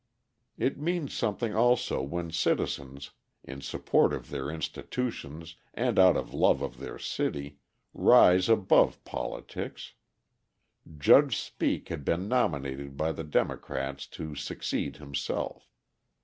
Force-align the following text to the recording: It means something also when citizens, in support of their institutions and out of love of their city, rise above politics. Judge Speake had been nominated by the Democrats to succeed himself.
It 0.57 0.79
means 0.79 1.13
something 1.13 1.53
also 1.53 2.01
when 2.01 2.31
citizens, 2.31 3.11
in 3.43 3.61
support 3.61 4.13
of 4.13 4.31
their 4.31 4.49
institutions 4.49 5.57
and 5.75 5.99
out 5.99 6.17
of 6.17 6.33
love 6.33 6.63
of 6.63 6.79
their 6.79 6.97
city, 6.97 7.59
rise 7.93 8.49
above 8.49 9.03
politics. 9.05 9.93
Judge 10.97 11.37
Speake 11.37 11.89
had 11.89 12.03
been 12.03 12.27
nominated 12.27 12.97
by 12.97 13.11
the 13.11 13.23
Democrats 13.23 14.07
to 14.07 14.33
succeed 14.33 14.95
himself. 14.97 15.69